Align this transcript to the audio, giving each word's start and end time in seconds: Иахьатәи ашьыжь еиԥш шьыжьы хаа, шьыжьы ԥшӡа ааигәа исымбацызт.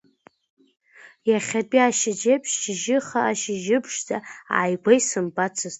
Иахьатәи 1.29 1.81
ашьыжь 1.87 2.25
еиԥш 2.31 2.51
шьыжьы 2.61 2.97
хаа, 3.07 3.39
шьыжьы 3.39 3.77
ԥшӡа 3.83 4.17
ааигәа 4.55 4.93
исымбацызт. 4.99 5.69